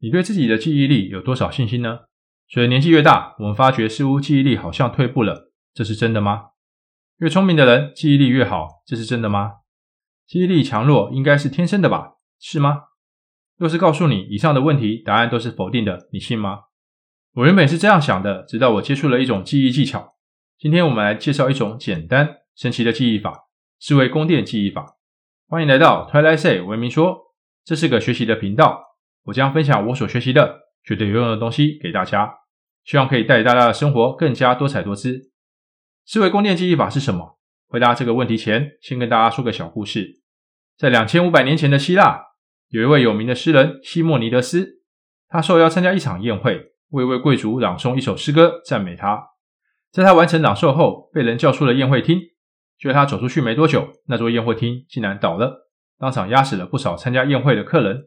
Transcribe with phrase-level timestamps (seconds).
[0.00, 2.00] 你对自己的记忆力有多少信心呢？
[2.48, 6.50] 随着年纪越大，我们发觉似乎记忆力好像退步了，这是真的吗？
[7.18, 9.54] 越聪明的人记忆力越好，这是真的吗？
[10.24, 12.12] 记忆力强弱应该是天生的吧？
[12.38, 12.82] 是吗？
[13.56, 16.60] 若是告诉你以上的问题答案都是否定的，你信吗？
[17.34, 20.14] 我原本是这样想的，直到我接触了一种记忆技巧。
[20.56, 23.48] 今天我们来介绍一种简单神奇的记忆法——
[23.80, 24.96] 思维宫殿记忆法。
[25.48, 27.34] 欢迎来到 Twilight Say 文明说，
[27.64, 28.82] 这是个学习的频道，
[29.28, 32.34] 我将分享我所学习的绝对有用的东西给大家。
[32.84, 35.30] 希望可以带给大家的生活更加多彩多姿。
[36.06, 37.38] 思维宫殿记忆法是什么？
[37.66, 40.22] 回答这个问题前，先跟大家说个小故事。
[40.78, 42.22] 在两千五百年前的希腊，
[42.70, 44.80] 有一位有名的诗人西莫尼德斯，
[45.28, 49.22] 他受邀参加一场宴会，为一位贵族朗诵一首诗歌赞美他。
[49.92, 52.18] 在他完成朗诵后，被人叫出了宴会厅。
[52.78, 58.04] 就在他走出去没多久，那座宴会厅竟然倒了，当场压死了不少参加宴会的客人。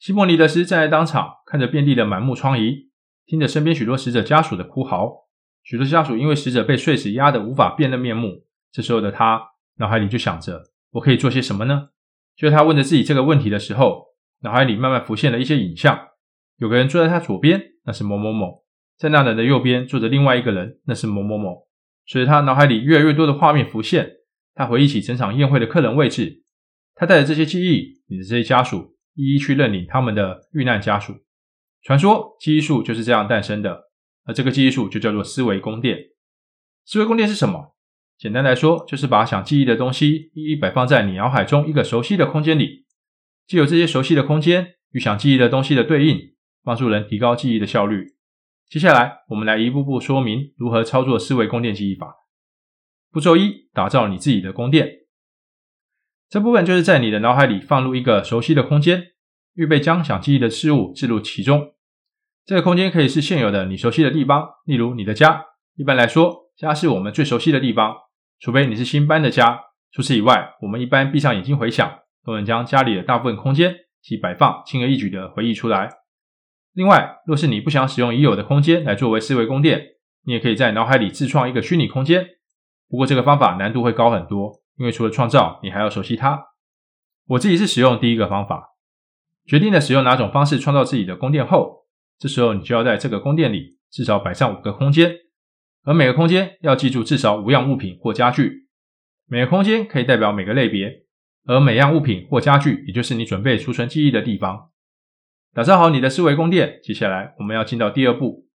[0.00, 2.86] 西莫尼德斯站在当场，看着遍地的满目疮痍。
[3.26, 5.28] 听着身边许多死者家属的哭嚎，
[5.62, 8.46] 许多家属因为死者被碎石压得无法辨认面目。
[8.72, 9.38] 这时候的他
[9.76, 11.90] 脑海里就想着：我可以做些什么呢？
[12.34, 14.06] 就在他问着自己这个问题的时候，
[14.40, 16.08] 脑海里慢慢浮现了一些影像。
[16.56, 18.64] 有个人坐在他左边，那是某某某；
[18.96, 21.68] 在那人的右边坐着另外一个人，那是某某某。
[22.06, 24.10] 随着他脑海里越来越多的画面浮现，
[24.54, 26.42] 他回忆起整场宴会的客人位置。
[26.94, 31.14] 他带着这些记忆，领着这些家属，一一去认领他们的遇难家属。
[31.82, 33.90] 传说记忆术就是这样诞生的，
[34.24, 35.98] 而这个记忆术就叫做思维宫殿。
[36.86, 37.76] 思维宫殿是什么？
[38.18, 42.86] 简单来说，就是把想记忆的东西一一摆放在你脑海中一个熟悉的空间里，
[43.46, 46.18] 既有这些熟悉的空间与想记忆的东西的对应，
[46.62, 48.14] 帮助人提高记忆的效率。
[48.68, 52.14] 接下来，我们来一步步说明如何操作思维宫殿记忆法。
[53.10, 54.99] 步骤一：打造你自己的宫殿。
[56.30, 59.08] 这部分就是在你的脑海里放入一个熟悉的空间。
[59.54, 61.72] 预备将想记忆的事物置入其中。
[62.46, 65.44] 这个空间可以是现有的你熟悉的地方，例如你的家。
[65.74, 67.96] 一般来说，家是我们最熟悉的地方，
[68.38, 69.58] 除非你是新搬的家。
[69.90, 75.90] 除此以外，我们一般闭上眼睛回想，都能将家里的大部分空间及摆放轻而易举地回忆出来。
[76.72, 79.82] 另外，若是你不想使用已有的空间来作为思维宫殿，
[80.24, 82.24] 你也可以在脑海里自创一个虚拟空间。
[82.88, 86.42] 不过，这个方法难度会高很多，因为除了创造，你还要熟悉它。
[87.26, 88.70] 我自己是使用第一个方法。
[89.46, 91.86] 决定了使用哪种方式创造自己的宫殿后，
[92.18, 95.14] 这时候你就要在这个宫殿里至少摆上五个空间，
[95.82, 98.68] 而每个空间要记住至少五样物品或家具。
[99.26, 101.04] 每个空间可以代表每个类别，
[101.44, 104.70] 而每样物品或家具也就是你准备储存记忆的地方。
[105.52, 108.48] 打造好你的思维宫殿，接下来我们要进到第二步。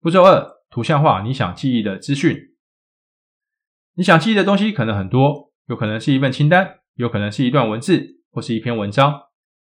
[0.00, 2.49] 步骤二：图像化你想记忆的资讯。
[3.94, 9.20] 你想记忆的东西可能很多，有可能是一份清单，有可能是一段文字，或是一篇文章。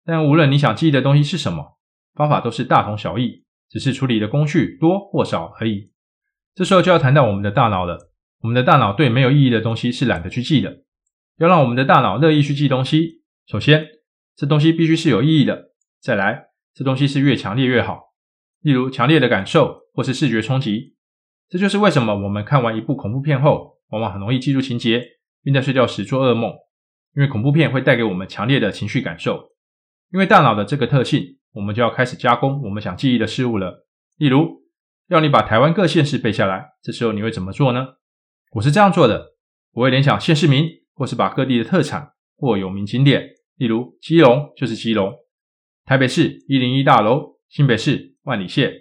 [0.05, 1.79] 但无论你想记忆的东西是什么，
[2.15, 5.91] 方法都是大同小异，只是处理的工序多或少而已。
[6.55, 8.11] 这时候就要谈到我们的大脑了。
[8.41, 10.83] 我们的大脑对没有意义的东西是懒得去记的。
[11.39, 13.87] 要让我们的大脑乐意去记东西，首先，
[14.37, 15.71] 这东西必须是有意义的。
[16.01, 18.13] 再来，这东西是越强烈越好。
[18.61, 20.97] 例如，强烈的感受或是视觉冲击。
[21.49, 25.03] 这就是为什么我们看完一部恐怖片后，往往很容易记住情节，
[25.43, 26.51] 并在睡觉时做噩梦，
[27.15, 29.53] 因为恐怖片会带给我们强烈的情绪感受。
[30.11, 33.87] 因为大脑的这个特性，我们就要开始加工我们想记忆的事物了。
[34.17, 34.63] 例如，
[35.09, 37.87] 要你把台湾各县市背下来，这时候你会怎么做呢？
[38.53, 39.35] 我是这样做的，
[39.73, 45.13] 我会联想县市名，或是把各地的特产或有名景点，例如基隆就是基隆，
[45.85, 48.73] 台北市一零一大楼，新北市万里线。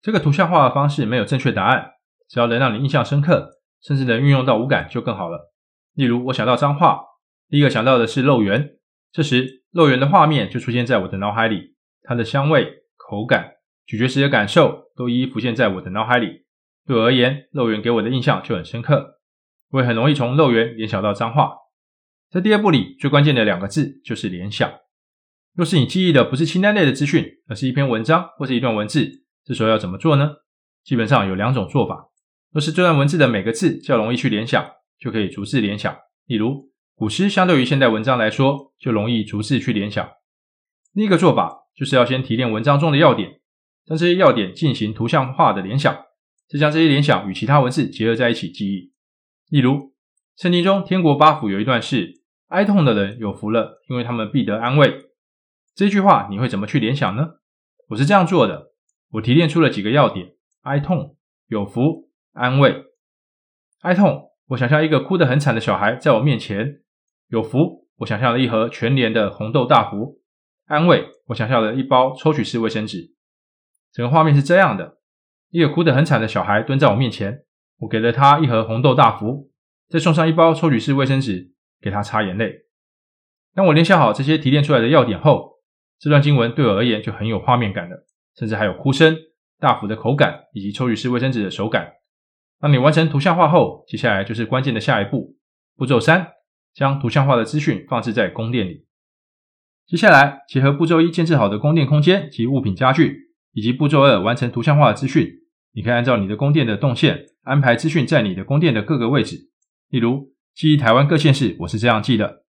[0.00, 1.92] 这个图像化的方式没有正确答案，
[2.28, 5.52] 只要能让你印象深刻，甚至能运用到五感就更好了。
[5.94, 7.00] 例如，我想到脏话，
[7.48, 8.76] 第一个想到的是肉圆，
[9.12, 9.62] 这时。
[9.72, 13.52] 肉圆的画面就出现在我的脑海里，它的香味、口感、
[13.86, 16.44] 咀嚼时的感受都一一浮现在我的脑海里。
[16.86, 19.20] 对我而言，肉圆给我的印象就很深刻，
[19.70, 21.54] 我也很容易从肉圆联想到脏话。
[22.30, 24.70] 在第二步里，最关键的两个字就是联想。
[25.54, 30.32] 若是你记忆的不是清单类的资讯，而是一篇文章或是一段文字，这时候要怎么做呢？
[30.84, 32.10] 基本上有两种做法。
[32.52, 34.64] 若是这段文字的每个字较容易去联想，
[34.98, 35.96] 就可以逐字联想，
[36.26, 36.70] 例如。
[36.94, 40.08] 古诗相对于现代文章来说，就容易逐字去联想。
[40.92, 43.40] 另一个做法就是要先提炼文章中的要点，
[43.84, 45.92] 将这些要点进行图像化的联想，
[46.48, 48.92] 再将这些联想与其他文字结合在一起记忆。
[49.48, 49.94] 例如，
[50.36, 55.06] 圣经中天国八福有一段是“哀痛的人有福了，因为他们必得安慰”。
[55.74, 57.30] 这句话你会怎么去联想呢？
[57.88, 58.74] 我是这样做的，
[59.12, 61.16] 我提炼出了几个要点：哀痛、
[61.48, 62.84] 有福、安慰。
[63.80, 66.80] 哀痛，我想象一个哭得很惨的小孩在我面前。
[67.28, 70.20] 有福，我想象了一盒全联的红豆大福；
[70.66, 73.14] 安慰，我想象了一包抽取式卫生纸。
[73.92, 74.98] 整个画面是这样的：
[75.50, 77.44] 一个哭得很惨的小孩蹲在我面前，
[77.78, 79.50] 我给了他一盒红豆大福，
[79.88, 82.66] 再送上一包抽取式卫生纸给他擦眼泪。
[83.54, 85.60] 当我联想好这些提炼出来的要点后，
[85.98, 88.06] 这段经文对我而言就很有画面感了，
[88.36, 89.16] 甚至还有哭声、
[89.58, 91.92] 大福的口感以及抽取式卫生纸的手感。
[92.62, 95.34] 当你完成图像化后，接下来就是关键的下一步，
[95.76, 96.28] 步骤三，
[96.72, 98.86] 将图像化的资讯放置在宫殿里。
[99.84, 105.28] 接下来，结合步骤一建置好的宫殿空间及物品家具，以及步骤二完成图像化的资讯，
[105.72, 109.50] 你可以按照你的宫殿的动线安排资讯在你的宫殿的各个位置。
[109.90, 112.44] 例如，记忆台湾各县市，我是这样记的。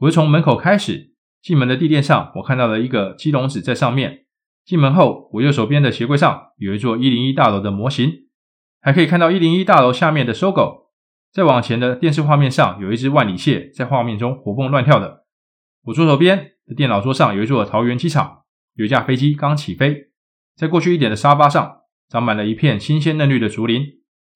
[0.00, 4.26] 我是从门口开始，进门的地垫上，我看到了一个鸡笼子在上面。
[4.66, 8.25] 进门后，我右手边的鞋柜上有一座一零一大楼的模型，
[8.86, 10.92] 还可以看到一零一大楼下面的搜狗。
[11.32, 15.24] 再往前的电视画面上有一只万里蟹在画面中活蹦乱跳的。
[15.86, 18.44] 我左手边的电脑桌上有一座桃园机场，
[18.74, 20.12] 有一架飞机刚起飞。
[20.54, 21.78] 再过去一点的沙发上
[22.08, 23.84] 长满了一片新鲜嫩绿的竹林。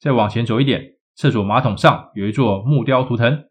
[0.00, 3.44] 再往前走一点，厕所马桶上有一座木雕图腾。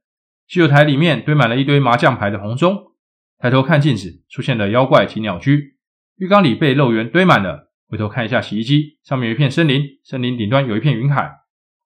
[0.50, 2.78] 洗手台里面堆满了一堆麻将牌的红中，
[3.38, 5.78] 抬头看镜子，出现了妖怪及鸟居。
[6.18, 11.32] 浴缸里被肉圆堆满了，回头看一下洗衣机，上面有一片森林，森林顶端有一片云海。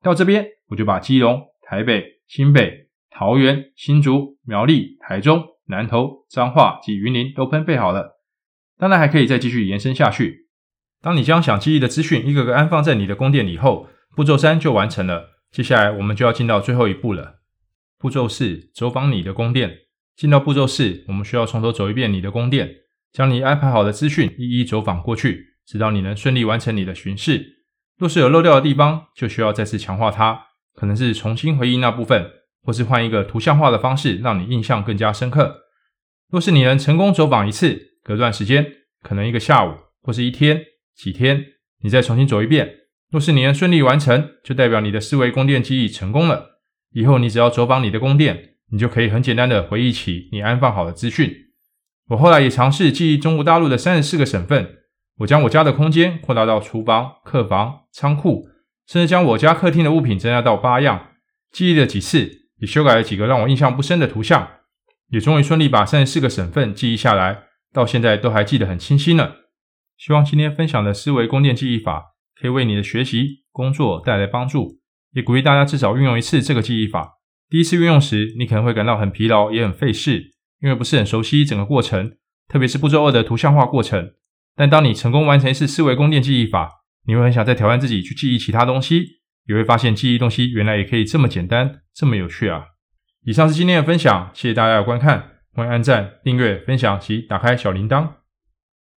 [0.01, 8.19] 到这边，我就把基隆、台北、新北、桃园、新竹、苗栗、台中、南投、彰化及云林都分配好了。
[8.77, 10.49] 当然还可以再继续延伸下去。
[11.01, 15.29] 当你将想记忆的资讯一个个安放在你的宫殿里后，步骤三就完成了。
[15.51, 17.39] 接下来我们就要进到最后一步了。
[17.97, 19.79] 步骤四：走访你的宫殿。
[20.17, 22.69] 进到步骤四，我们需要从头走一遍你的宫殿，
[23.11, 27.65] 将你安排好的资讯一一走访过去，直到你能顺利完成你的巡视。
[27.97, 32.29] 若是有漏掉的地方，就需要再次强化它，可能是重新回忆那部分，
[32.63, 35.61] 或是换一个图像化的方式，让你印象更加深刻。
[36.29, 38.65] 若是你能成功走访一次，隔段时间，
[39.01, 40.59] 可能一个下午或是一天、
[40.95, 41.45] 几天，
[41.83, 42.79] 你再重新走一遍。
[43.11, 46.61] 若是你能顺利完成，就代表你的思维宫殿记忆成功了。
[46.93, 51.31] 以后你只要走访你的宫殿，你就可以很简单的回忆起你安放好的资讯。
[52.07, 54.79] 我后来也尝试记忆中国大陆的三十四个省份，
[55.19, 58.47] 我将我家的空间扩大到厨房、客房、仓库，
[58.87, 61.09] 甚至将我家客厅的物品增加到八样。
[61.51, 64.47] 记忆了几次，也修改了几个让我印象不深的图像，
[65.09, 69.33] 也终于顺利把三十四个省份记忆下来，到现在都还记得很清晰呢。
[69.97, 74.79] 希望今天分享的思维宫殿记忆法可以为你的学习、工作带来帮助。
[75.11, 77.19] 也鼓励大家至少运用一次这个记忆法。
[77.47, 82.15] 第一次运用时，你可能会感到很疲劳，也很费事，因为不是很熟悉整个过程，
[82.47, 84.13] 特别是步骤二的图像化过程。
[84.55, 86.69] 但当你成功完成一次思维宫殿记忆法，
[87.05, 89.05] 你会很想再挑战自己去记忆其他东西，
[89.47, 92.65] 也会发现记忆东西原来也可以这么简单，这么有趣啊！
[93.25, 98.22] 以上是今天的分享，谢谢大家的观看，欢迎按赞、订阅、分享及打开小铃铛。